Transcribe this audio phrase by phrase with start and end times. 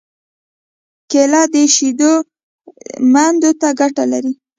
[1.11, 2.13] کېله د شېدو
[3.13, 4.31] میندو ته ګټه لري.